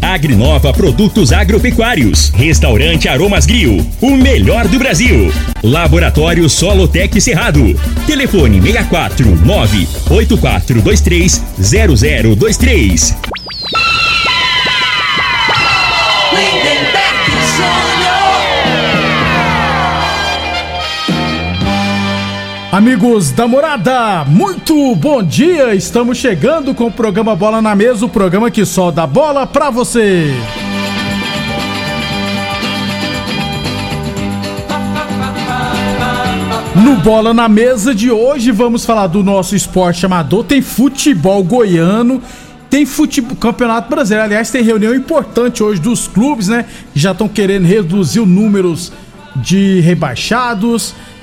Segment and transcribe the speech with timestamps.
[0.00, 2.30] Agrinova Produtos Agropecuários.
[2.30, 5.32] Restaurante Aromas Grill, o melhor do Brasil.
[5.62, 7.78] Laboratório Solotec Cerrado.
[8.06, 13.16] Telefone 64 98423 0023.
[16.32, 18.15] Lindenberg.
[22.72, 25.72] Amigos da morada, muito bom dia!
[25.74, 29.70] Estamos chegando com o programa Bola na Mesa o programa que só dá bola pra
[29.70, 30.34] você.
[36.74, 40.44] No Bola na Mesa de hoje vamos falar do nosso esporte amador.
[40.44, 42.20] Tem futebol goiano,
[42.68, 44.24] tem futebol, campeonato brasileiro.
[44.24, 46.66] Aliás, tem reunião importante hoje dos clubes, né?
[46.94, 48.92] Já estão querendo reduzir os números
[49.36, 50.94] de rebaixados.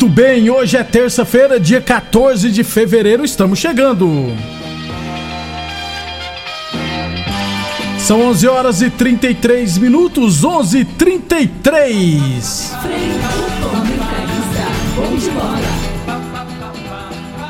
[0.00, 4.32] Muito bem, hoje é terça-feira, dia 14 de fevereiro, estamos chegando.
[7.98, 12.72] São 11 horas e 33 minutos, 11 e 33.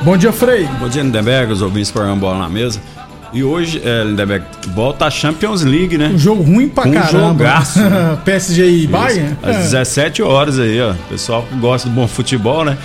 [0.02, 0.66] Bom dia, Frei.
[0.80, 2.80] Bom dia, Lindenberg, os ouvintes programa Bola na Mesa.
[3.32, 4.44] E hoje, é, Lindenberg,
[4.74, 6.10] volta a Champions League, né?
[6.14, 7.28] Um jogo ruim pra Um caramba.
[7.28, 8.18] jogaço, né?
[8.24, 9.36] PSG e Bayern?
[9.42, 10.94] Às 17 horas aí, ó.
[11.10, 12.78] Pessoal que gosta do bom futebol, né?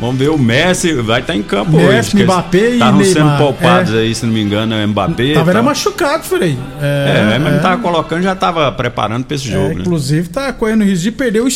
[0.00, 2.24] Vamos ver o Messi, vai estar em campo Messi, hoje.
[2.24, 3.98] Mbappé e Estavam sendo poupados é.
[3.98, 5.34] aí, se não me engano, é Mbappé.
[5.34, 5.64] Tava era tal.
[5.64, 6.56] machucado, Frei.
[6.80, 9.80] É, mas não tava colocando, já tava preparando pra esse É, jogo, né?
[9.80, 11.48] inclusive tá correndo risco de perder o,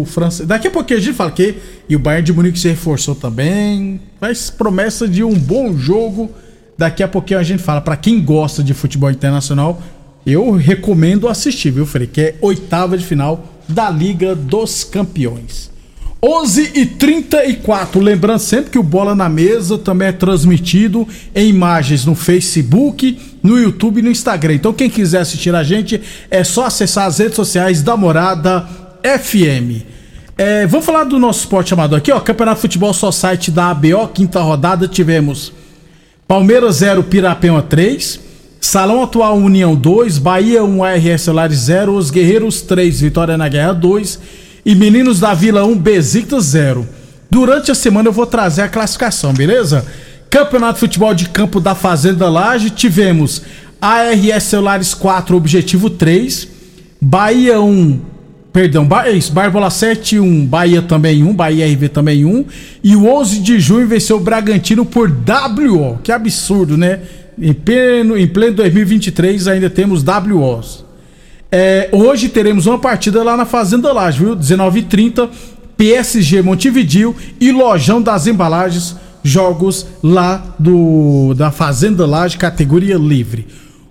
[0.00, 0.48] o francês.
[0.48, 1.54] Daqui a pouquinho a gente fala que
[1.86, 4.00] e o Bayern de Munique se reforçou também.
[4.18, 6.30] Faz promessa de um bom jogo.
[6.78, 9.80] Daqui a pouquinho a gente fala Pra quem gosta de futebol internacional,
[10.26, 12.06] eu recomendo assistir, viu, Frei?
[12.06, 15.70] Que é oitava de final da Liga dos Campeões.
[16.22, 22.04] 11 e 34 lembrando sempre que o Bola na Mesa também é transmitido em imagens
[22.04, 24.54] no Facebook, no YouTube e no Instagram.
[24.54, 26.00] Então quem quiser assistir a gente
[26.30, 28.66] é só acessar as redes sociais da Morada
[29.02, 29.84] FM.
[30.36, 32.18] É, vamos falar do nosso esporte amador aqui, ó.
[32.18, 35.52] Campeonato de Futebol Site da ABO, quinta rodada, tivemos
[36.26, 38.20] Palmeiras 0, Pirapema 3.
[38.60, 43.72] Salão Atual União 2, Bahia 1, RS Solares 0, Os Guerreiros 3, Vitória na Guerra
[43.72, 44.18] 2
[44.64, 46.84] e Meninos da Vila 1, Besiktas 0.
[47.30, 49.86] Durante a semana eu vou trazer a classificação, beleza?
[50.28, 53.42] Campeonato de Futebol de Campo da Fazenda Laje, tivemos
[53.80, 56.48] ARS Celulares 4, Objetivo 3,
[57.00, 58.00] Bahia 1,
[58.56, 62.46] Perdão, é isso, Barbola 7 1, Bahia também 1, Bahia RV também 1.
[62.82, 65.98] E o 11 de junho venceu o Bragantino por WO.
[66.02, 67.00] Que absurdo, né?
[67.38, 70.86] Em pleno, em pleno 2023 ainda temos WOs.
[71.52, 74.34] É, hoje teremos uma partida lá na Fazenda Laje, viu?
[74.34, 75.28] 19h30,
[75.76, 83.46] PSG Montevidil e Lojão das Embalagens, jogos lá do da Fazenda Laje, categoria livre.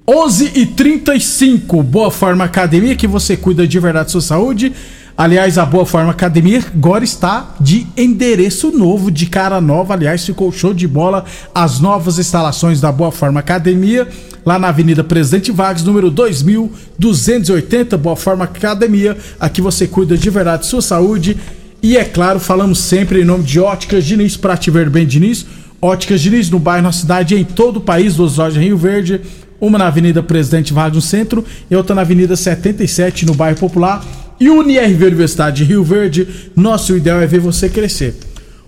[0.08, 4.72] 11 e 35 Boa Forma Academia, que você cuida de verdade da sua saúde.
[5.18, 9.96] Aliás, a Boa Forma Academia agora está de endereço novo, de cara nova.
[9.96, 11.26] Aliás, ficou show de bola
[11.56, 14.08] as novas instalações da Boa Forma Academia,
[14.46, 19.18] lá na Avenida Presidente Vargas, número 2280, Boa Forma Academia.
[19.40, 21.36] Aqui você cuida de verdade da sua saúde.
[21.82, 25.48] E é claro, falamos sempre em nome de Óticas Diniz, para te ver bem, Diniz.
[25.82, 29.22] Óticas Diniz no bairro, na cidade em todo o país, duas lojas Rio Verde,
[29.60, 34.04] uma na Avenida Presidente Vargas no centro e outra na Avenida 77 no bairro Popular.
[34.40, 38.16] E UniRV Universidade de Rio Verde, nosso ideal é ver você crescer.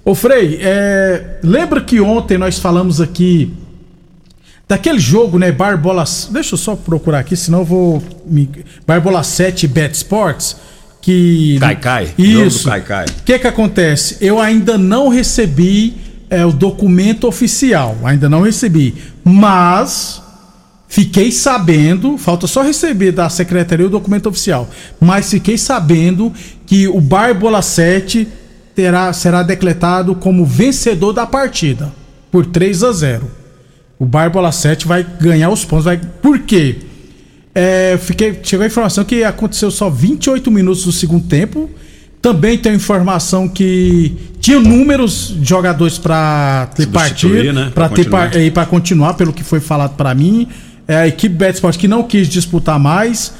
[0.05, 3.51] Ô Frei, é, lembra que ontem nós falamos aqui
[4.67, 6.05] daquele jogo, né, Barbola...
[6.31, 8.03] Deixa eu só procurar aqui, senão eu vou...
[8.25, 8.49] Me,
[8.85, 10.55] Barbola 7 Bet Sports,
[11.01, 11.57] que...
[11.59, 12.69] Caicai, jogo do Isso.
[12.69, 13.05] Caicai.
[13.05, 14.17] O que que acontece?
[14.21, 15.97] Eu ainda não recebi
[16.29, 20.21] é, o documento oficial, ainda não recebi, mas
[20.87, 24.69] Fiquei sabendo, falta só receber da secretaria o documento oficial,
[24.99, 26.33] mas fiquei sabendo
[26.65, 28.27] que o Barbola 7
[28.73, 31.91] terá, será decretado como vencedor da partida,
[32.31, 33.31] por 3 a 0.
[33.99, 35.85] O Barbola 7 vai ganhar os pontos.
[35.85, 35.99] Vai...
[36.21, 36.77] Por quê?
[37.55, 41.69] É, fiquei, chegou a informação que aconteceu só 28 minutos do segundo tempo.
[42.21, 47.71] Também tem informação que tinha números de jogadores para ter partido, né?
[47.73, 48.07] para ter
[48.41, 50.47] e para continuar, pelo que foi falado para mim.
[50.87, 53.33] É a equipe Betsport que não quis disputar mais.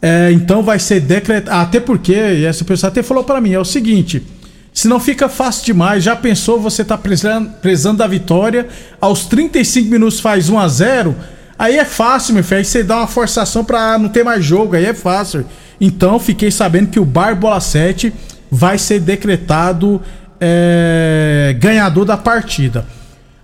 [0.00, 1.56] É, então vai ser decretado.
[1.56, 4.22] Até porque, essa pessoa até falou para mim: é o seguinte.
[4.72, 8.66] Se não fica fácil demais, já pensou você tá prezando, prezando da vitória,
[9.00, 11.16] aos 35 minutos faz 1 a 0
[11.58, 12.58] aí é fácil, meu filho.
[12.58, 15.44] Aí você dá uma forçação pra não ter mais jogo, aí é fácil.
[15.80, 18.12] Então fiquei sabendo que o Barbola 7
[18.50, 20.00] vai ser decretado
[20.40, 22.86] é, ganhador da partida.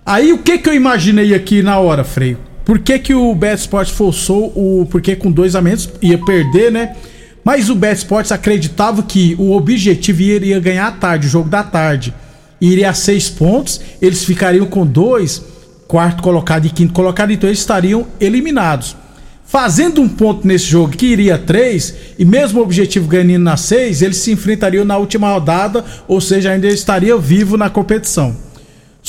[0.05, 2.48] Aí o que que eu imaginei aqui na hora, Freio?
[2.69, 4.85] Por que, que o Bet Sports forçou o.
[4.91, 6.95] Porque com dois a menos ia perder, né?
[7.43, 11.63] Mas o Bet Sports acreditava que o objetivo iria ganhar à tarde, o jogo da
[11.63, 12.13] tarde.
[12.61, 15.41] Iria a seis pontos, eles ficariam com dois,
[15.87, 18.95] quarto colocado e quinto colocado, então eles estariam eliminados.
[19.43, 24.03] Fazendo um ponto nesse jogo que iria três, e mesmo o objetivo ganhando na seis,
[24.03, 28.37] eles se enfrentariam na última rodada, ou seja, ainda estaria vivo na competição.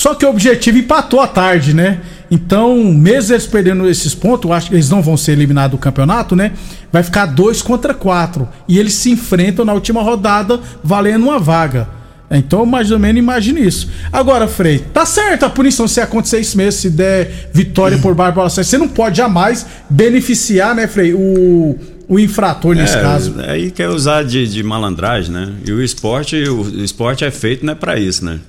[0.01, 1.99] Só que o objetivo empatou à tarde, né?
[2.31, 5.77] Então, mesmo eles perdendo esses pontos, eu acho que eles não vão ser eliminados do
[5.77, 6.53] campeonato, né?
[6.91, 8.49] Vai ficar dois contra quatro.
[8.67, 11.87] E eles se enfrentam na última rodada, valendo uma vaga.
[12.31, 13.91] Então, mais ou menos, imagine isso.
[14.11, 18.49] Agora, Frei, tá certo a punição se acontecer isso mesmo, se der vitória por Barbola
[18.49, 18.69] Sete.
[18.69, 21.77] Você não pode jamais beneficiar, né, Frei, o,
[22.07, 23.35] o infrator nesse É, caso.
[23.47, 25.51] Aí quer usar de, de malandragem, né?
[25.63, 28.39] E o esporte, o esporte é feito não é para isso, né?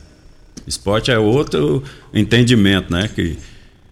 [0.67, 1.83] Esporte é outro
[2.15, 3.09] entendimento, né?
[3.15, 3.37] Que,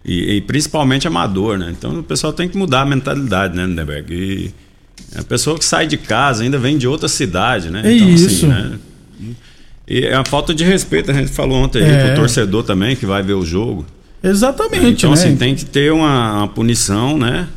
[0.05, 1.73] e, e principalmente amador, né?
[1.77, 4.13] Então o pessoal tem que mudar a mentalidade, né, Lindenberg?
[4.13, 4.51] E
[5.17, 7.81] a pessoa que sai de casa ainda vem de outra cidade, né?
[7.83, 8.47] É então, isso.
[8.47, 8.79] né?
[9.87, 12.05] E é uma falta de respeito, a gente falou ontem aí, É.
[12.07, 13.85] pro torcedor também que vai ver o jogo.
[14.23, 15.13] Exatamente, Então, né?
[15.15, 17.47] assim, tem que ter uma, uma punição, né?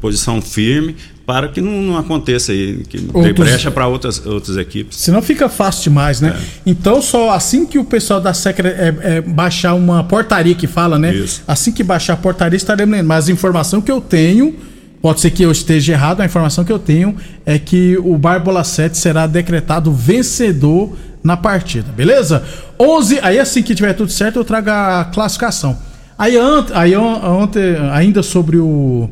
[0.00, 4.98] Posição firme para que não, não aconteça aí, que Outros- brecha para outras, outras equipes.
[4.98, 6.36] Senão fica fácil demais, né?
[6.66, 10.98] Então, só assim que o pessoal da Secre é, é, baixar uma portaria que fala,
[10.98, 11.14] né?
[11.14, 11.42] Isso.
[11.48, 13.06] Assim que baixar a portaria, estaremos lendo.
[13.06, 14.54] Mas a informação que eu tenho,
[15.00, 17.16] pode ser que eu esteja errado, a informação que eu tenho
[17.46, 22.42] é que o Barbola 7 será decretado vencedor na partida, beleza?
[22.78, 25.78] 11, aí assim que tiver tudo certo, eu trago a classificação.
[26.18, 29.08] Aí, ant, aí on- ontem, ainda sobre o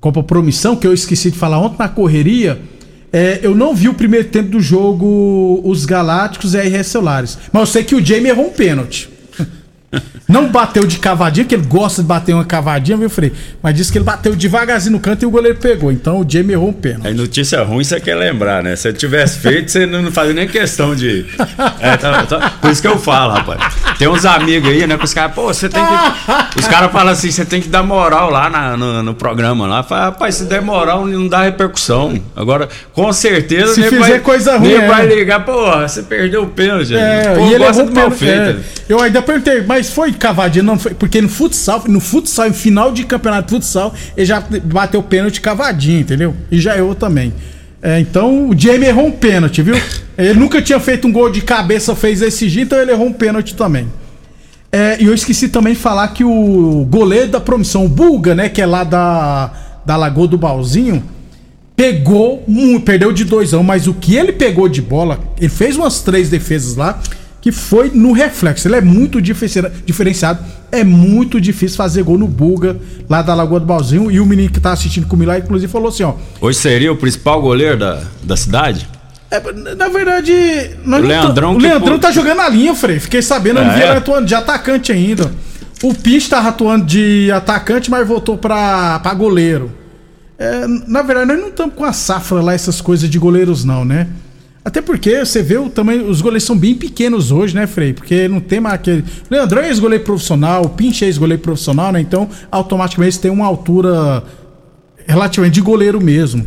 [0.00, 2.60] Copa Promissão, que eu esqueci de falar ontem na correria,
[3.12, 7.38] é, eu não vi o primeiro tempo do jogo Os Galácticos e RS Celulares.
[7.52, 9.08] Mas eu sei que o Jamie errou um pênalti.
[10.28, 13.32] Não bateu de cavadinha, que ele gosta de bater uma cavadinha, viu, Frei?
[13.62, 15.90] Mas disse que ele bateu devagarzinho no canto e o goleiro pegou.
[15.90, 17.06] Então o Jamie errou um pênalti.
[17.06, 18.76] Aí notícia ruim você quer lembrar, né?
[18.76, 21.24] Se eu tivesse feito, você não fazia nem questão de.
[21.80, 23.62] É, tá- tá- por isso que eu falo, rapaz.
[23.98, 24.96] Tem uns amigos aí, né?
[24.96, 26.58] Que os caras, pô, você tem que.
[26.60, 29.82] Os caras falam assim, você tem que dar moral lá na- no, no programa lá.
[29.82, 32.20] Fala, rapaz, se der moral, não dá repercussão.
[32.36, 34.86] Agora, com certeza, Se fizer vai, coisa ruim, nego é.
[34.88, 36.94] vai ligar, pô, você perdeu o pênalti.
[36.94, 38.60] É, pô, e ele gosta errou de mal pênalti, feito.
[38.88, 38.92] é.
[38.92, 40.62] Eu ainda perguntei, mas foi cavadinha?
[40.62, 44.40] Não foi, porque no futsal, no futsal, em final de campeonato de futsal, ele já
[44.64, 46.36] bateu pênalti cavadinho, entendeu?
[46.50, 47.32] E já errou também.
[47.82, 49.76] É, então o Jamie errou um pênalti, viu?
[50.18, 53.12] Ele nunca tinha feito um gol de cabeça, fez esse dia, então ele errou um
[53.12, 53.86] pênalti também.
[54.72, 58.48] É, e eu esqueci também de falar que o goleiro da promissão, o Bulga, né,
[58.48, 59.52] que é lá da,
[59.86, 61.02] da Lagoa do Balzinho,
[61.76, 66.00] pegou, mu- perdeu de doisão, mas o que ele pegou de bola, ele fez umas
[66.00, 66.98] três defesas lá,
[67.40, 68.66] que foi no reflexo.
[68.66, 70.40] Ele é muito diferenci- diferenciado,
[70.72, 72.76] é muito difícil fazer gol no Bulga,
[73.08, 75.88] lá da Lagoa do Balzinho, e o menino que tá assistindo comigo lá, inclusive, falou
[75.88, 78.88] assim, ó, Hoje seria o principal goleiro da, da cidade?
[79.30, 80.32] É, na verdade,
[80.86, 82.98] O Leandrão tá, o Leandrão pô- tá jogando na linha, Frei.
[82.98, 85.30] Fiquei sabendo, eu não vi ele atuando de atacante ainda.
[85.82, 89.70] O Pich tava atuando de atacante, mas voltou pra, pra goleiro.
[90.38, 93.84] É, na verdade, nós não estamos com a safra lá, essas coisas de goleiros, não,
[93.84, 94.08] né?
[94.64, 96.08] Até porque você vê o tamanho.
[96.08, 97.92] Os goleiros são bem pequenos hoje, né, Frei?
[97.92, 99.04] Porque não tem mais aquele.
[99.30, 102.00] Leandrão é ex-goleiro profissional, o Pinch é ex-goleiro profissional, né?
[102.00, 104.22] Então, automaticamente tem uma altura
[105.06, 106.46] relativamente de goleiro mesmo.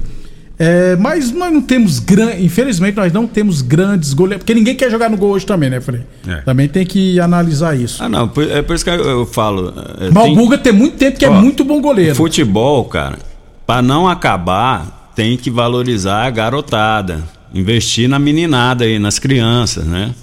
[0.63, 2.43] É, mas nós não temos grandes.
[2.45, 4.43] Infelizmente, nós não temos grandes goleiros.
[4.43, 6.01] Porque ninguém quer jogar no gol hoje também, né, Frei?
[6.27, 6.35] É.
[6.41, 8.03] Também tem que analisar isso.
[8.03, 9.73] Ah, não, é por isso que eu, falo.
[9.99, 12.13] é, Mas tem- o Bulga tem muito tempo que é Ó, muito bom goleiro.
[12.13, 13.17] Futebol, cara,
[13.65, 17.23] pra não acabar, tem que valorizar a garotada,
[17.55, 20.13] investir na meninada aí, nas crianças, né?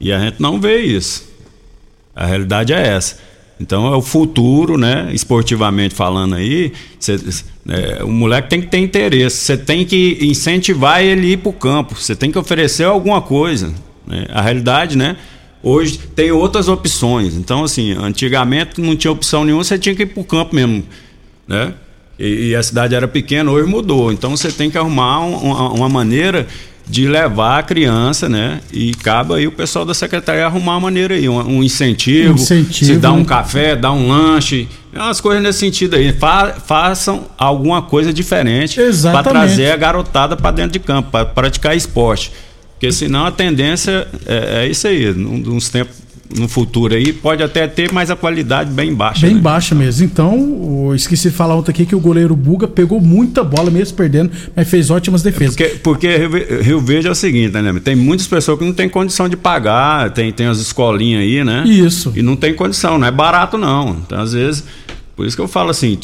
[0.00, 1.28] E a gente não vê isso.
[2.16, 3.18] A realidade é essa.
[3.60, 5.10] Então é o futuro, né?
[5.12, 7.16] Esportivamente falando aí, cê,
[7.68, 9.36] é, o moleque tem que ter interesse.
[9.36, 11.94] Você tem que incentivar ele ir para o campo.
[11.94, 13.72] Você tem que oferecer alguma coisa.
[14.06, 14.26] né?
[14.30, 15.16] A realidade, né?
[15.62, 17.34] Hoje tem outras opções.
[17.34, 20.82] Então, assim, antigamente não tinha opção nenhuma, você tinha que ir para o campo mesmo,
[21.46, 21.74] né?
[22.18, 24.10] E, e a cidade era pequena, hoje mudou.
[24.10, 26.46] Então você tem que arrumar um- uma, uma maneira
[26.90, 28.60] de levar a criança, né?
[28.72, 32.92] E cabe aí o pessoal da secretaria arrumar uma maneira aí, um, um incentivo, Incentivo,
[32.92, 33.24] se dá um né?
[33.24, 36.12] café, dá um lanche, umas coisas nesse sentido aí.
[36.12, 38.80] Fa- façam alguma coisa diferente
[39.12, 42.32] para trazer a garotada para dentro de campo, para praticar esporte.
[42.72, 45.94] Porque senão a tendência é, é isso aí, uns tempos
[46.36, 49.26] no futuro aí, pode até ter, mas a qualidade bem baixa.
[49.26, 49.40] Bem né?
[49.40, 50.04] baixa mesmo.
[50.04, 54.30] Então, esqueci de falar ontem aqui que o goleiro Buga pegou muita bola, mesmo perdendo,
[54.54, 55.56] mas fez ótimas defesas.
[55.56, 57.72] Porque, porque Rio, Ve- Rio Verde é o seguinte, né?
[57.82, 61.64] Tem muitas pessoas que não tem condição de pagar, tem, tem as escolinhas aí, né?
[61.66, 62.12] Isso.
[62.14, 63.98] E não tem condição, não é barato não.
[64.06, 64.64] Então, às vezes,
[65.16, 65.98] por isso que eu falo assim,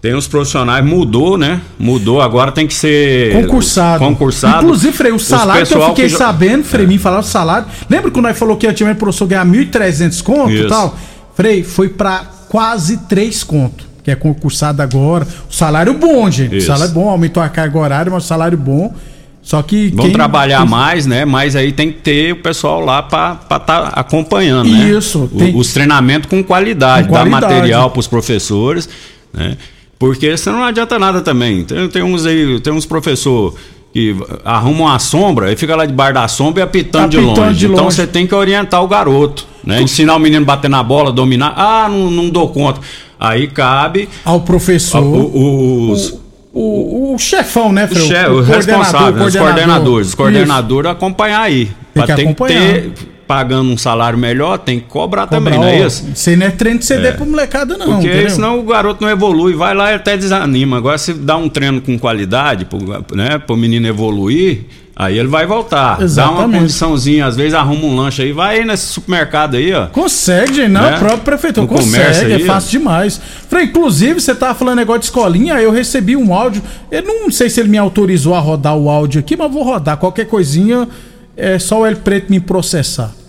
[0.00, 1.60] tem os profissionais, mudou, né?
[1.78, 3.98] Mudou, agora tem que ser Concursado.
[4.04, 4.64] Concursado.
[4.64, 7.66] Inclusive, Frei, o salário que eu fiquei jo- sabendo, Frei, me falaram o salário.
[7.88, 10.68] Lembra quando nós falou que antigamente o professor ganhava 1.300 conto e Isso.
[10.68, 10.96] tal?
[11.34, 13.84] Frei, foi pra quase 3 conto.
[14.02, 15.26] Que é concursado agora.
[15.50, 16.54] O salário bom, gente.
[16.54, 16.68] O Isso.
[16.68, 18.94] salário bom, aumentou a carga horária, mas o salário bom.
[19.42, 19.90] Só que.
[19.90, 21.26] Vão quem- trabalhar mais, né?
[21.26, 24.88] Mas aí tem que ter o pessoal lá para estar acompanhando, né?
[24.90, 27.42] Isso, O- tem- Os treinamentos com qualidade, Com qualidade.
[27.42, 28.88] dar material para os professores,
[29.34, 29.56] né?
[30.00, 31.62] Porque senão não adianta nada também.
[31.62, 33.54] Tem, tem uns aí, tem uns professores
[33.92, 37.58] que arrumam a sombra e fica lá debaixo da sombra e apitando, de, longe.
[37.58, 37.96] de Então longe.
[37.96, 39.82] você tem que orientar o garoto, né?
[39.82, 41.52] Ensinar o menino a bater na bola, dominar.
[41.56, 42.80] Ah, não, não dou conta.
[43.18, 45.02] Aí cabe Ao professor.
[45.02, 46.18] o- os,
[46.52, 48.06] O, o chefão, né, o Frei?
[48.08, 51.70] che- O o coordenador, responsável, os coordenadores, os coordenadores acompanhar aí.
[52.16, 52.92] Tem que ter,
[53.30, 56.28] pagando um salário melhor, tem que cobrar, também, Cobrar, não é ó, isso?
[56.28, 57.86] Aí não é treino de CD pra molecada, não.
[57.92, 58.30] Porque entendeu?
[58.30, 60.78] senão o garoto não evolui, vai lá e até desanima.
[60.78, 62.80] Agora, se dá um treino com qualidade, pro,
[63.14, 64.64] né, pro menino evoluir,
[64.96, 65.90] aí ele vai voltar.
[65.90, 66.58] Dá uma Exatamente.
[66.58, 69.86] condiçãozinha, às vezes arruma um lanche aí, vai aí nesse supermercado aí, ó.
[69.86, 70.72] Consegue, gente.
[70.72, 70.96] Não, Né?
[70.96, 73.20] o próprio prefeitura comércio consegue, aí, é fácil demais.
[73.48, 76.60] Frei, inclusive, você tava falando negócio de escolinha, aí eu recebi um áudio.
[76.90, 79.98] Eu não sei se ele me autorizou a rodar o áudio aqui, mas vou rodar.
[79.98, 80.88] Qualquer coisinha,
[81.36, 83.19] é só o Hélio Preto me processar.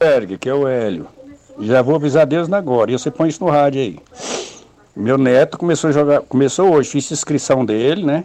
[0.00, 1.06] Berg, que é o Hélio.
[1.60, 2.90] Já vou avisar Deus agora.
[2.90, 3.98] E você põe isso no rádio aí.
[4.96, 8.24] Meu neto começou a jogar, começou hoje, fiz inscrição dele, né?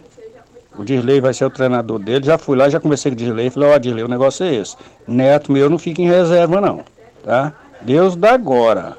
[0.78, 2.24] O Dirley vai ser o treinador dele.
[2.24, 3.50] Já fui lá, já conversei com o Dirley.
[3.50, 4.74] Falei, ó, Dirley, o negócio é esse.
[5.06, 6.80] Neto meu não fica em reserva, não.
[7.22, 7.52] Tá?
[7.82, 8.96] Deus dá agora.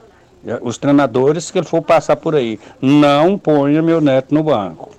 [0.62, 2.60] Os treinadores que ele for passar por aí.
[2.80, 4.92] Não ponha meu neto no banco.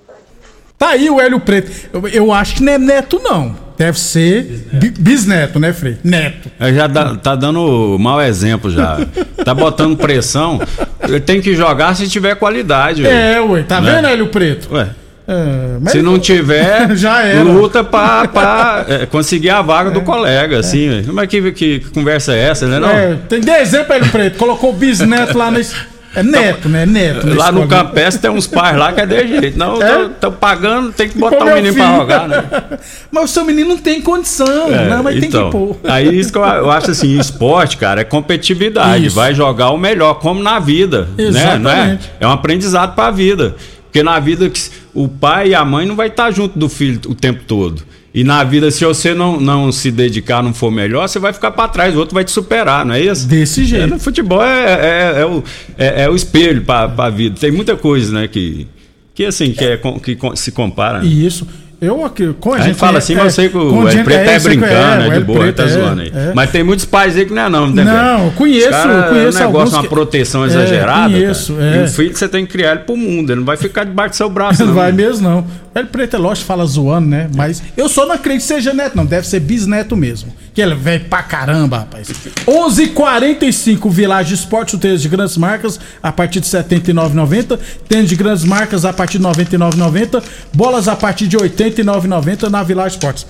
[0.79, 1.71] Tá aí o Hélio Preto.
[1.93, 3.57] Eu, eu acho que não é neto, não.
[3.77, 5.99] Deve ser bi- bisneto, né, Frei?
[6.03, 6.51] Neto.
[6.59, 8.99] Aí Já dá- tá dando mau exemplo já.
[9.45, 10.61] Tá botando pressão.
[11.01, 13.07] Ele tem que jogar se tiver qualidade.
[13.07, 13.63] É, ué.
[13.63, 13.93] Tá Né?
[13.95, 14.69] vendo, Hélio Preto?
[14.75, 14.89] Ué.
[15.31, 17.43] É, Se não tiver, Já era.
[17.43, 20.89] luta pra, pra, é, conseguir a vaga do colega, assim.
[20.89, 21.05] velho.
[21.07, 22.79] Como é que, que conversa é essa, né?
[22.81, 22.89] Não?
[22.91, 24.39] É, tem de exemplo, Hélio Preto.
[24.39, 25.75] Colocou o bisneto lá nesse.
[26.19, 26.85] É neto, né?
[26.87, 27.27] Neto.
[27.27, 27.67] na Lá no.
[27.69, 29.59] Campestre tem uns pais lá que é de jeito.
[29.59, 30.07] Não, É?
[30.07, 31.97] estão pagando, tem que botar Pô, o meu menino pra filho.
[31.99, 32.45] jogar, né?
[33.11, 34.73] Mas o seu menino não tem condição.
[34.75, 35.77] É, não, mas tem então, que pôr.
[35.85, 39.07] Aí isso que eu, eu acho assim, esporte, cara, é competitividade.
[39.07, 39.17] Isso.
[39.17, 41.09] Vai jogar o melhor, como na vida.
[41.17, 41.59] Né?
[41.59, 41.75] Não é?
[41.75, 42.11] Exatamente.
[42.21, 43.55] é um aprendizado pra vida.
[43.85, 44.51] Porque na vida
[44.95, 47.83] o pai e a mãe não vai estar junto do filho o tempo todo.
[48.15, 51.51] E na vida, se você não, não se dedicar, não for melhor, você vai ficar
[51.51, 53.27] pra trás, o outro vai te superar, não é isso?
[53.29, 53.87] Desse É, jeito.
[53.89, 55.45] no futebol é, é, é o,
[55.77, 57.37] é, é o espelho pra, pra vida.
[57.39, 58.67] Tem muita coisa, né, que,
[59.15, 61.05] que assim, que, é, que se compara.
[61.05, 61.47] Isso.
[61.81, 64.05] Eu aqui, com a, A gente fala assim, mas eu sei que o Hélio gente-
[64.05, 65.19] Preto é, sei que brincando, né?
[65.19, 66.13] De boa, tá é, zoando aí.
[66.13, 66.33] é.
[66.35, 68.33] Mas tem muitos pais aí que não é não, né, Não, velho?
[68.33, 71.13] conheço, cara, conheço é um negócio, uma que- proteção É, exagerada.
[71.15, 71.81] conheço, é.
[71.81, 74.11] E o filho você tem que criar ele pro mundo, ele não vai ficar debaixo
[74.15, 74.75] do seu braço, Não não.
[74.75, 75.39] vai mesmo, não.
[75.41, 77.29] O Hélio Preto é lógico, fala zoando, né?
[77.37, 79.07] Mas eu só não acredito que seja neto, não.
[79.07, 80.35] Deve ser bisneto mesmo.
[80.59, 82.09] Que ele é velho pra caramba, rapaz.
[82.45, 87.61] 11:45 h 45 Village Esporte, chuteiros de grandes marcas, a partir de R$ 79,90.
[87.89, 90.21] Tênis de grandes marcas a partir de R$ 99,90.
[90.53, 93.25] Bolas a partir de R$ 89,90 na Village Esportes.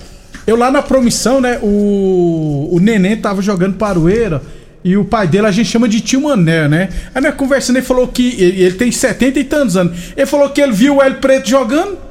[0.47, 1.59] Eu lá na promissão, né?
[1.61, 4.41] O, o neném tava jogando paroeira.
[4.83, 6.89] E o pai dele a gente chama de tio Mané, né?
[7.13, 9.95] Aí nós conversando, ele falou que ele, ele tem 70 e tantos anos.
[10.17, 12.08] Ele falou que ele viu o Hélio Preto jogando.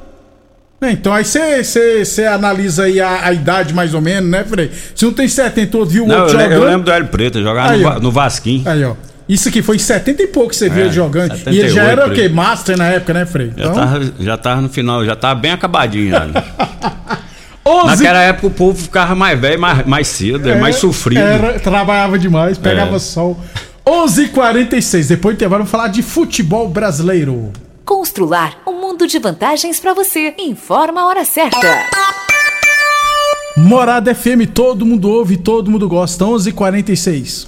[0.80, 4.70] É, então aí você analisa aí a, a idade mais ou menos, né, Frei?
[4.94, 6.62] Se um tem 70 e outro viu o Não, outro eu, jogando.
[6.62, 8.62] eu lembro do Hélio Preto, jogava Aí, no, no Vasquinho.
[8.68, 8.94] Aí, ó.
[9.28, 11.35] Isso aqui foi em 70 e pouco que você viu É, ele jogando.
[11.50, 12.28] E ele já 78 era o quê?
[12.28, 13.52] Master na época, né, Frei?
[13.56, 16.11] Já, tava, já tava no final, já tava bem acabadinho.
[16.11, 16.42] Já, né?
[17.66, 21.20] 11 Naquela época o povo ficava mais velho, mais, mais cedo, mais sofrido.
[21.20, 22.99] É, Era, trabalhava demais, pegava É.
[23.00, 23.38] sol.
[23.87, 25.08] 11:46.
[25.08, 27.52] Depois do intervalo, vamos falar de futebol brasileiro.
[27.85, 30.35] Constrular um mundo de vantagens para você.
[30.38, 31.87] Informa a hora certa.
[33.57, 36.25] Morada FM, todo mundo ouve, todo mundo gosta.
[36.25, 37.48] 11:46.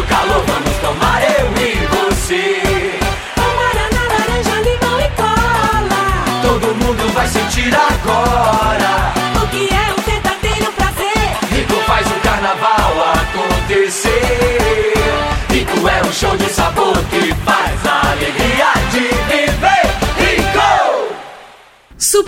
[0.00, 0.44] do calor.
[0.46, 2.62] Vamos tomar eu e você.
[3.36, 6.02] Guaraná, laranja, limão e cola.
[6.42, 8.89] Todo mundo vai sentir agora.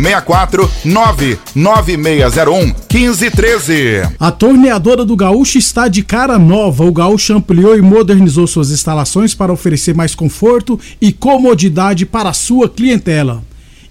[0.00, 4.08] 64 99601 1513.
[4.18, 6.84] A torneadora do Gaúcho está de cara nova.
[6.84, 12.34] O Gaúcho ampliou e modernizou suas instalações para oferecer mais conforto e comodidade para a
[12.34, 13.42] sua clientela.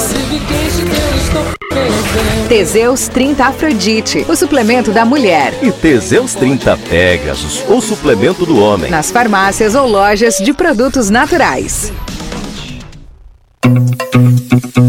[2.49, 5.57] Teseus 30 Afrodite, o suplemento da mulher.
[5.63, 8.91] E Teseus 30 Pegasus, o suplemento do homem.
[8.91, 11.93] Nas farmácias ou lojas de produtos naturais.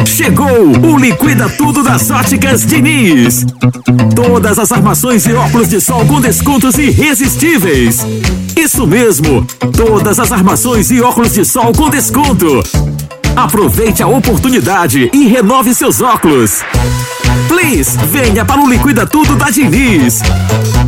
[0.07, 3.45] Chegou o Liquida Tudo das Óticas Diniz.
[4.15, 7.99] Todas as armações e óculos de sol com descontos irresistíveis.
[8.57, 12.63] Isso mesmo, todas as armações e óculos de sol com desconto.
[13.35, 16.61] Aproveite a oportunidade e renove seus óculos.
[17.49, 20.21] Please, venha para o Liquida Tudo da Diniz.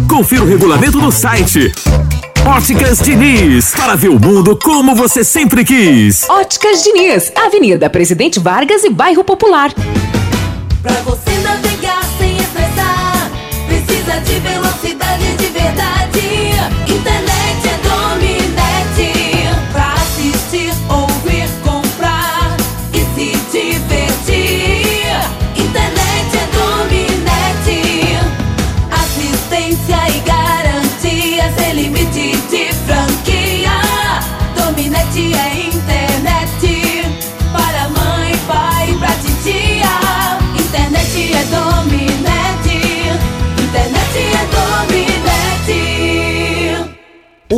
[0.09, 1.73] Confira o regulamento no site.
[2.45, 6.25] Óticas Diniz, para ver o mundo como você sempre quis.
[6.29, 9.73] Óticas Diniz, Avenida Presidente Vargas e Bairro Popular.
[10.81, 13.29] Pra você navegar sem estressar,
[13.67, 15.96] precisa de velocidade de verdade.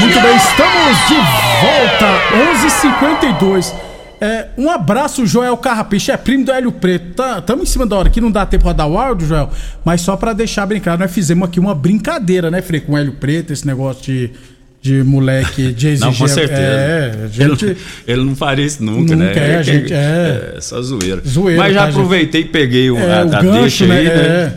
[0.00, 1.14] Muito bem, estamos de
[1.60, 2.08] volta,
[3.40, 3.74] 11:52.
[4.20, 7.14] É, um abraço, Joel Carrapicho, é primo do Hélio Preto.
[7.14, 9.50] Tá, tamo em cima da hora aqui, não dá tempo pra dar o áudio, Joel,
[9.84, 13.12] mas só pra deixar claro, nós fizemos aqui uma brincadeira, né, Frei, com o Hélio
[13.12, 14.30] Preto, esse negócio de,
[14.82, 16.06] de moleque, de exigir...
[16.06, 16.60] Não, com certeza.
[16.62, 17.64] É, gente...
[17.64, 17.76] ele,
[18.08, 19.26] ele não faria isso nunca, né?
[19.28, 20.54] Nunca, é, a gente- é.
[20.56, 21.22] é só zoeira.
[21.26, 21.94] Zoeira, Mas já tá, gente?
[21.96, 23.98] aproveitei e peguei o, É, a, o a gancho, deixa né?
[23.98, 24.12] aí, né?
[24.14, 24.52] É.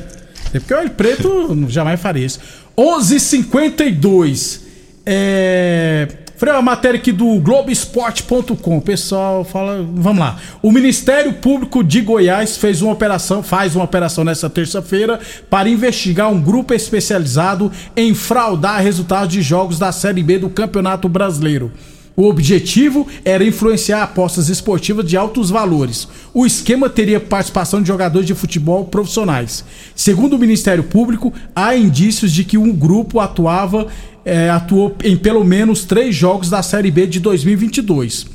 [0.53, 2.39] É porque o Hélio Preto jamais faria isso.
[2.75, 4.70] 11:52.
[5.13, 6.07] É.
[6.37, 8.79] Freio, a matéria aqui do Globoesporte.com.
[8.79, 9.85] Pessoal fala.
[9.93, 10.37] Vamos lá.
[10.61, 15.19] O Ministério Público de Goiás fez uma operação, faz uma operação nessa terça-feira
[15.49, 21.07] para investigar um grupo especializado em fraudar resultados de jogos da Série B do Campeonato
[21.07, 21.71] Brasileiro.
[22.15, 26.07] O objetivo era influenciar apostas esportivas de altos valores.
[26.33, 29.63] O esquema teria participação de jogadores de futebol profissionais.
[29.95, 33.87] Segundo o Ministério Público, há indícios de que um grupo atuava,
[34.25, 38.25] eh, atuou em pelo menos três jogos da Série B de 2022.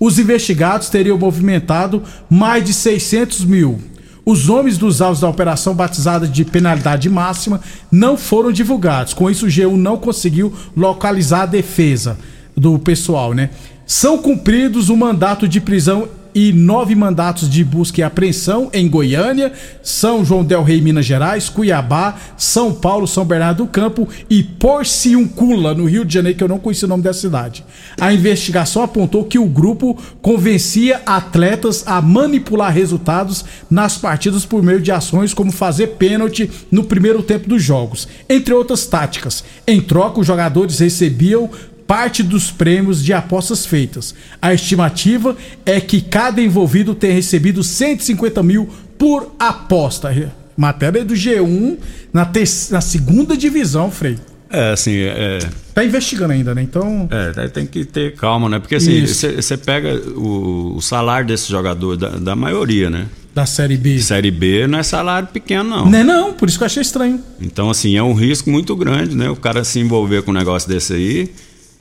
[0.00, 3.78] Os investigados teriam movimentado mais de 600 mil.
[4.24, 7.60] Os nomes dos alvos da operação batizada de penalidade máxima
[7.92, 9.14] não foram divulgados.
[9.14, 12.18] Com isso, o G1 não conseguiu localizar a defesa
[12.56, 13.50] do pessoal, né?
[13.86, 19.54] São cumpridos o mandato de prisão e nove mandatos de busca e apreensão em Goiânia,
[19.82, 25.72] São João del Rei, Minas Gerais, Cuiabá, São Paulo, São Bernardo do Campo e Porciuncula,
[25.72, 27.64] no Rio de Janeiro, que eu não conheci o nome da cidade.
[27.98, 34.82] A investigação apontou que o grupo convencia atletas a manipular resultados nas partidas por meio
[34.82, 39.42] de ações como fazer pênalti no primeiro tempo dos jogos, entre outras táticas.
[39.66, 41.48] Em troca, os jogadores recebiam
[41.86, 44.14] parte dos prêmios de apostas feitas.
[44.40, 48.68] A estimativa é que cada envolvido tenha recebido 150 mil
[48.98, 50.10] por aposta.
[50.56, 51.76] Matéria do G1
[52.12, 54.16] na, te- na segunda divisão, Frei.
[54.48, 55.38] É, assim, é.
[55.74, 56.62] Tá investigando ainda, né?
[56.62, 57.08] Então.
[57.10, 58.58] É, tem que ter calma, né?
[58.58, 63.06] Porque assim, você pega o, o salário desse jogador, da, da maioria, né?
[63.34, 63.98] Da Série B.
[64.00, 65.90] Série B não é salário pequeno, não.
[65.90, 67.20] Não é não, por isso que eu achei estranho.
[67.38, 69.28] Então, assim, é um risco muito grande, né?
[69.28, 71.30] O cara se envolver com um negócio desse aí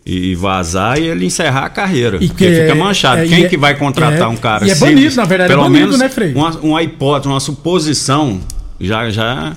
[0.05, 2.17] e vazar e ele encerrar a carreira.
[2.21, 3.21] E porque que fica é- manchado.
[3.21, 4.85] é- Quem é- que vai contratar é- um cara e é assim?
[4.85, 6.31] banido, na verdade, é Pelo banido, menos né, Frei?
[6.33, 8.39] Uma, uma hipótese, uma suposição
[8.79, 9.53] já, já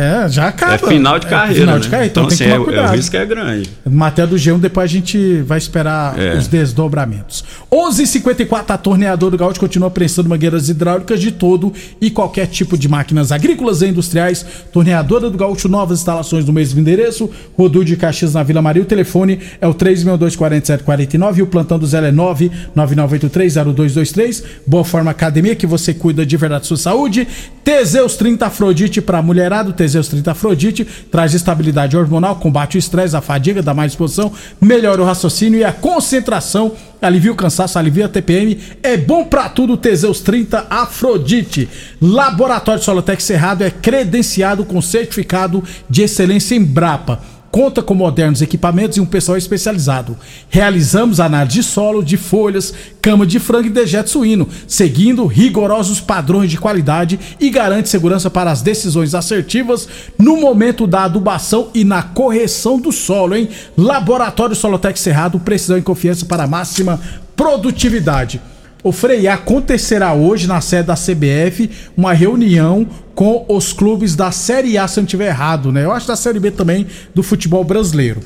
[0.00, 0.74] É, já acaba.
[0.74, 1.80] é final de É carreira, final né?
[1.80, 2.92] de carreira, então, então, tem assim, que é, tomar é, cuidado.
[2.92, 3.70] o risco é grande.
[3.84, 6.36] Matéria do G1, depois a gente vai esperar É.
[6.38, 7.44] os desdobramentos.
[7.70, 12.88] 11:54 a torneadora do Gaúcho continua prestando mangueiras hidráulicas de todo e qualquer tipo de
[12.88, 14.44] máquinas agrícolas e industriais.
[14.72, 17.30] Torneadora do Gaúcho, novas instalações no mesmo endereço.
[17.56, 18.82] Rodul de Caxias na Vila Maria.
[18.82, 24.42] O telefone é o 3624749 e o plantão do Zé é 999830223.
[24.66, 27.26] Boa Forma Academia, que você cuida de verdade da sua saúde.
[27.62, 29.72] Teseus 30 Afrodite para mulherado.
[29.72, 35.02] Teseus 30 Afrodite traz estabilidade hormonal, combate o estresse, a fadiga, dá mais disposição, melhora
[35.02, 38.58] o raciocínio e a concentração, alivia o cansaço, alivia a TPM.
[38.82, 41.68] É bom pra tudo, Teseus 30 Afrodite.
[42.00, 47.20] Laboratório Solotec Cerrado é credenciado com certificado de excelência em Brapa.
[47.50, 50.16] Conta com modernos equipamentos e um pessoal especializado.
[50.48, 56.48] Realizamos análise de solo, de folhas, cama de frango e dejeto suíno, seguindo rigorosos padrões
[56.48, 62.04] de qualidade e garante segurança para as decisões assertivas no momento da adubação e na
[62.04, 63.48] correção do solo, hein?
[63.76, 67.00] Laboratório Solotec Cerrado, precisão e confiança para máxima
[67.34, 68.40] produtividade.
[68.82, 74.78] O Frei, acontecerá hoje na sede da CBF uma reunião com os clubes da Série
[74.78, 75.84] A, se eu não estiver errado, né?
[75.84, 78.20] Eu acho da Série B também do futebol brasileiro.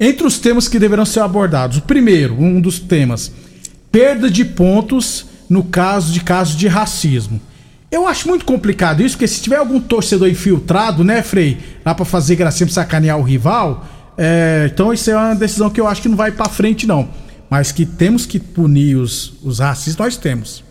[0.00, 3.30] Entre os temas que deverão ser abordados, o primeiro, um dos temas,
[3.92, 7.40] perda de pontos no caso de casos de racismo.
[7.90, 12.04] Eu acho muito complicado isso, porque se tiver algum torcedor infiltrado, né, Frei, lá pra
[12.04, 16.00] fazer gracinha pra sacanear o rival, é, então isso é uma decisão que eu acho
[16.00, 17.08] que não vai pra frente, não.
[17.50, 20.62] Mas que temos que punir os, os racistas, nós temos.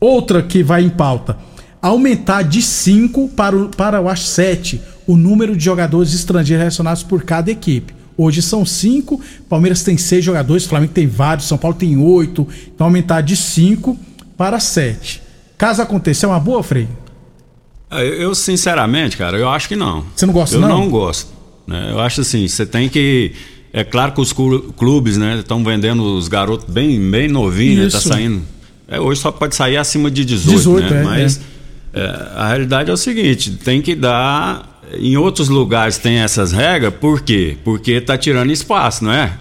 [0.00, 1.36] Outra que vai em pauta:
[1.82, 7.02] aumentar de 5 para, o- para eu acho 7 o número de jogadores estrangeiros relacionados
[7.02, 7.94] por cada equipe.
[8.16, 12.46] Hoje são 5, Palmeiras tem 6 jogadores, Flamengo tem vários, São Paulo tem 8.
[12.74, 13.98] Então aumentar de 5
[14.36, 15.20] para 7.
[15.58, 16.88] Caso aconteça, é uma boa, Frei?
[17.90, 20.04] Ah, Eu, eu, sinceramente, cara, eu acho que não.
[20.14, 20.68] Você não gosta, eu não?
[20.70, 21.32] Eu não gosto.
[21.66, 21.90] né?
[21.90, 23.32] Eu acho assim, você tem que
[23.76, 28.00] É claro que os clu- clubes, né, estão vendendo os garotos bem, bem novinhos, né,
[28.00, 28.42] tá saindo.
[28.86, 31.00] É, hoje só pode sair acima de 18, 18, né?
[31.00, 31.40] é, Mas
[31.92, 32.00] é,
[32.36, 34.80] a realidade é o seguinte, tem que dar.
[34.96, 37.56] Em outros lugares tem essas regras, por quê?
[37.64, 39.32] Porque tá tirando espaço, não é?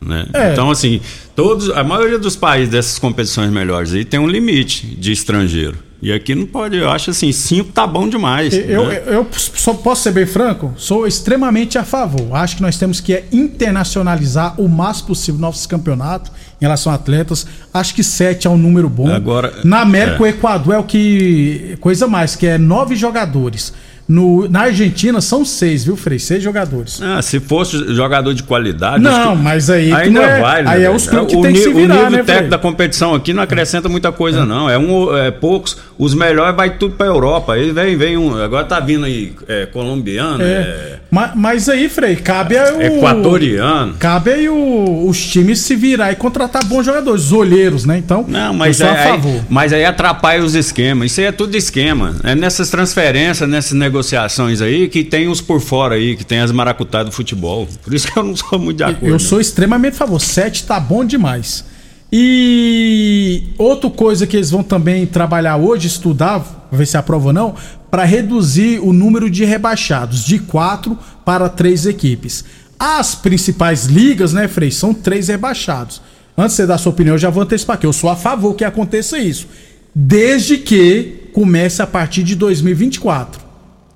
[0.00, 0.26] Né?
[0.32, 0.52] É.
[0.52, 1.00] Então, assim,
[1.34, 5.76] todos, a maioria dos países dessas competições melhores aí tem um limite de estrangeiro.
[6.06, 8.54] E aqui não pode, eu acho assim, cinco tá bom demais.
[8.54, 9.02] Eu, né?
[9.06, 12.32] eu, eu só posso ser bem franco, sou extremamente a favor.
[12.32, 17.44] Acho que nós temos que internacionalizar o máximo possível nossos campeonatos em relação a atletas.
[17.74, 19.08] Acho que sete é um número bom.
[19.08, 20.20] Agora, Na América, é.
[20.22, 21.76] o Equador é o que.
[21.80, 23.72] Coisa mais, que é nove jogadores.
[24.08, 26.18] No, na Argentina são seis, viu, Frei?
[26.20, 27.02] Seis jogadores.
[27.02, 29.02] Ah, se fosse jogador de qualidade.
[29.02, 30.70] Não, que- mas aí ainda é- vai, né?
[30.70, 30.94] aí é velho?
[30.94, 33.32] os clubes que o tem que se virar, O nível né, técnico da competição aqui
[33.32, 34.70] não acrescenta muita coisa, não.
[34.70, 35.76] É um, é poucos.
[35.98, 37.54] Os melhores vai tudo pra Europa.
[37.54, 38.36] Aí vem, vem um.
[38.40, 41.26] Agora tá vindo aí é, colombiano, é, É.
[41.28, 42.82] Ma- Mas, aí, Frei, cabe aí o.
[42.82, 43.94] equatoriano.
[43.98, 47.98] Cabe aí o- os times se virar e contratar bons jogadores, os olheiros, né?
[47.98, 49.40] Então, Não, mas, eu é, a aí, favor.
[49.48, 51.10] mas aí atrapalha os esquemas.
[51.12, 52.14] Isso aí é tudo esquema.
[52.22, 56.52] É nessas transferências, nessas negociações aí, que tem os por fora aí, que tem as
[56.52, 57.66] maracutadas do futebol.
[57.82, 59.06] Por isso que eu não sou muito de acordo.
[59.06, 60.20] Eu sou extremamente a favor.
[60.20, 61.64] 7 tá bom demais.
[62.12, 67.54] E outra coisa que eles vão também trabalhar hoje, estudar, ver se aprova ou não,
[67.90, 72.44] para reduzir o número de rebaixados de 4 para 3 equipes.
[72.78, 76.00] As principais ligas, né, Frei, são três rebaixados.
[76.36, 78.54] Antes de você dar sua opinião, eu já vou antecipar que eu sou a favor
[78.54, 79.48] que aconteça isso.
[79.94, 83.40] Desde que comece a partir de 2024.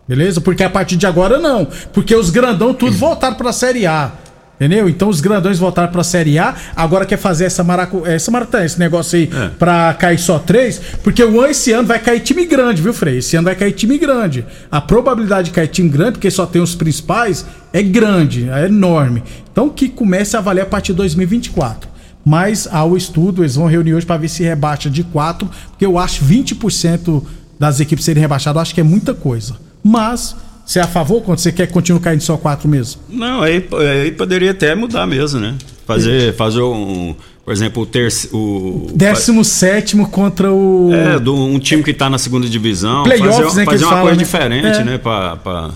[0.09, 0.41] Beleza?
[0.41, 1.69] Porque a partir de agora não.
[1.93, 4.13] Porque os grandão tudo voltaram pra Série A.
[4.61, 4.91] Entendeu?
[4.91, 6.55] Então os grandões voltaram pra Série A.
[6.77, 8.07] Agora quer fazer essa maracu...
[8.07, 9.49] essa maratã, esse negócio aí É.
[9.59, 10.79] pra cair só três.
[11.03, 13.17] Porque o ano esse ano vai cair time grande, viu, Frei?
[13.19, 14.45] Esse ano vai cair time grande.
[14.71, 19.23] A probabilidade de cair time grande, porque só tem os principais, é grande, é enorme.
[19.51, 21.89] Então que comece a valer a partir de 2024.
[22.23, 25.99] Mas ao estudo, eles vão reunir hoje pra ver se rebaixa de 4, porque eu
[25.99, 27.23] acho 20%
[27.59, 29.55] das equipes serem rebaixadas, eu acho que é muita coisa.
[29.83, 30.37] Mas,
[30.71, 33.03] você é a favor quando você quer que continue caindo só 4 mesmo?
[33.09, 33.67] Não, aí,
[34.03, 35.57] aí poderia até mudar mesmo, né?
[35.85, 37.13] Fazer, fazer um.
[37.45, 38.37] Por exemplo, o terceiro.
[38.37, 40.91] O, 17 contra o.
[40.95, 43.03] É, do, um time que tá na segunda divisão.
[43.03, 44.23] Playoffs, fazer né, que fazer uma falam, coisa né?
[44.25, 44.85] diferente, É.
[44.85, 44.99] né?
[44.99, 45.71] Pra, pra-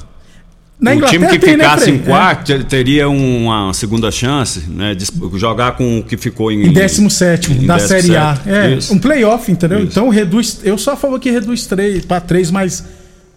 [0.78, 1.96] Na Inglaterra time que tem, né, ficasse Frei?
[1.96, 4.94] em quarto te- teria uma segunda chance, né?
[4.94, 6.68] de jogar com o que ficou em.
[6.68, 8.35] Em 17 em da Série A.
[8.35, 8.48] 17.
[8.48, 8.94] É, Isso.
[8.94, 9.80] um playoff, entendeu?
[9.80, 10.61] Então reduz.
[10.62, 12.85] Eu só a favor que reduz 3 para 3, mas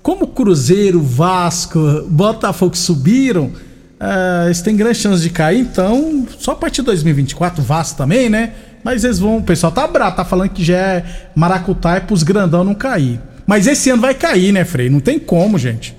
[0.08, 3.52] como Cruzeiro, Vasco, Botafogo subiram,
[4.00, 8.30] ah, eles têm grande chance de cair, então só a partir de 2024, Vasco também,
[8.30, 8.54] né?
[8.86, 9.40] Mas eles vão.
[9.40, 13.20] O pessoal tá bravo, tá falando que já é maracutaia pros grandão não cair.
[13.46, 14.90] Mas esse ano vai cair, né, Frei?
[14.90, 15.94] Não tem como, gente.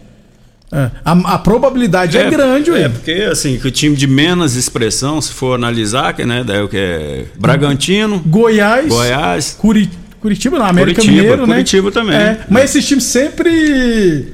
[0.73, 2.85] É, a, a probabilidade é, grande, ué.
[2.85, 6.43] É, porque assim, que o time de menos expressão, se for analisar, que, né?
[6.43, 9.91] Daí o que é Bragantino, Goiás, Goiás, Curi-
[10.29, 11.55] Curitiba, não, América Curitiba, Mineiro, né?
[11.55, 12.15] Curitiba também.
[12.15, 14.33] É, mas esses times sempre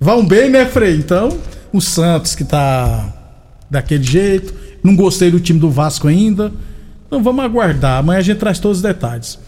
[0.00, 0.96] vão bem, né, Frei?
[0.96, 1.38] Então,
[1.72, 3.14] o Santos que tá
[3.70, 4.52] daquele jeito.
[4.82, 6.52] Não gostei do time do Vasco ainda.
[7.06, 7.98] Então vamos aguardar.
[7.98, 9.38] Amanhã a gente traz todos os detalhes.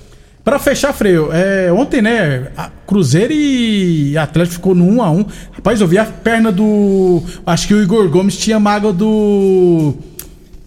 [0.44, 2.48] Pra fechar, Freio, é, ontem, né,
[2.87, 7.22] Cruzeiro e Atlético ficou no 1 a 1 Rapaz, eu vi a perna do.
[7.46, 9.94] Acho que o Igor Gomes tinha mágoa do.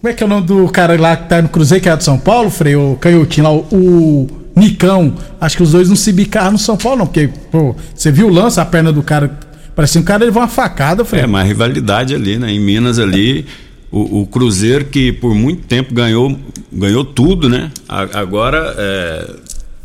[0.02, 1.96] Como é que é o nome do cara lá que tá no Cruzeiro, que é
[1.96, 2.94] de São Paulo, Freio?
[2.94, 5.14] O canhotinho lá, o Nicão.
[5.40, 8.28] Acho que os dois não se bicaram no São Paulo, não, porque, pô, você viu
[8.28, 9.32] o lance, a perna do cara.
[9.76, 11.24] Parecia um cara levou uma facada, Freio.
[11.24, 12.52] É, uma rivalidade ali, né?
[12.52, 13.46] Em Minas ali,
[13.92, 16.36] o, o Cruzeiro que por muito tempo ganhou,
[16.74, 17.70] ganhou tudo, né?
[17.88, 19.30] A- agora é,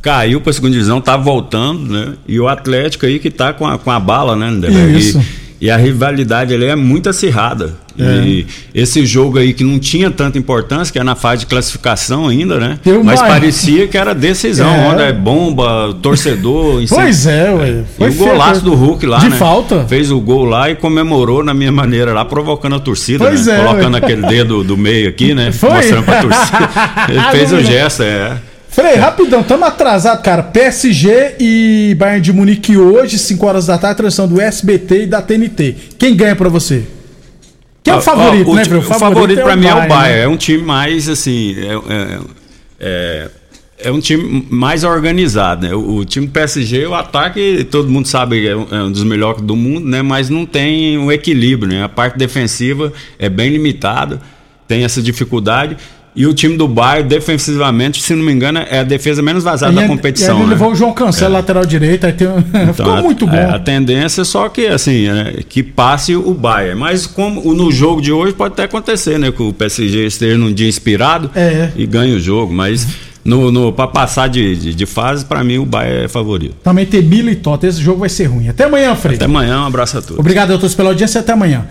[0.01, 2.15] caiu para a segunda divisão, tá voltando, né?
[2.27, 4.49] E o Atlético aí que tá com a, com a bala, né?
[4.51, 4.99] Lindeberg?
[4.99, 5.19] Isso.
[5.21, 7.75] E, e a rivalidade ali é muito acirrada.
[7.97, 8.03] É.
[8.25, 12.27] E esse jogo aí que não tinha tanta importância, que é na fase de classificação
[12.27, 12.79] ainda, né?
[13.05, 14.89] Mas parecia que era decisão, É.
[14.89, 16.83] onde é bomba, torcedor.
[16.91, 17.69] Pois é, ué.
[17.71, 19.37] E Foi o feio, golaço foi- do Hulk lá, De né?
[19.37, 19.85] falta.
[19.87, 23.55] Fez o gol lá e comemorou na minha maneira lá, provocando a torcida, Pois né?
[23.61, 23.99] é, Colocando ué.
[24.01, 25.53] aquele dedo do meio aqui, né?
[25.53, 25.71] Foi?
[25.71, 26.71] Mostrando pra torcida.
[27.09, 28.37] Ele fez o gesto, é.
[28.73, 30.43] Frei, rapidão, tamo atrasado, cara.
[30.43, 35.21] PSG e Bayern de Munique hoje, 5 horas da tarde, transmissão do SBT e da
[35.21, 35.77] TNT.
[35.99, 36.85] Quem ganha pra você?
[37.85, 38.81] Quem é o Ó, favorito, ó, né, ti- Frei?
[38.81, 39.99] O favorito, pra mim é o Bayern.
[40.19, 40.23] né?
[40.23, 41.55] É um time mais, assim.
[41.59, 42.19] É, é,
[42.81, 43.31] é-
[43.85, 45.75] é um time mais organizado, né?
[45.75, 48.93] O, o time do PSG, o ataque, todo mundo sabe que é um, é um
[48.93, 50.01] dos melhores do mundo, né?
[50.03, 51.83] Mas não tem um equilíbrio, né?
[51.83, 54.21] A parte defensiva é bem limitada,
[54.69, 55.77] tem essa dificuldade.
[56.15, 59.73] E o time do Bayern, defensivamente, se não me engano, é a defesa menos vazada
[59.73, 60.37] da E competição.
[60.37, 60.51] ele né?
[60.51, 62.29] levou o João Cancelo, lateral direito, aí tem.
[62.53, 63.35] Então, ficou a- muito bom.
[63.35, 66.79] é, a tendência é só que assim, é, que passe o Bayern.
[66.79, 69.33] Mas como no jogo de hoje pode até acontecer, né?
[69.33, 71.71] Que o PSG esteja num dia inspirado É.
[71.77, 72.53] e ganhe o jogo.
[72.53, 72.87] Mas
[73.25, 76.57] no, no, para passar de, de, de fase, para mim o Bayern é favorito.
[76.63, 77.69] Também tem Mila e Tota.
[77.69, 78.49] Esse jogo vai ser ruim.
[78.49, 79.15] Até amanhã, Frei.
[79.15, 80.19] Até amanhã, um abraço a todos.
[80.19, 81.21] Obrigado a todos pela audiência.
[81.21, 81.65] Até amanhã.